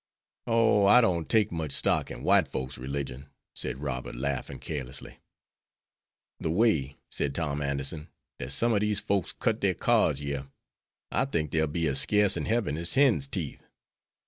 [0.47, 5.19] "Oh, I don't take much stock in white folks' religion," said Robert, laughing carelessly.
[6.39, 8.07] "The way," said Tom Anderson,
[8.39, 10.47] "dat some of dese folks cut their cards yere,
[11.11, 13.61] I think dey'll be as sceece in hebben as hen's teeth.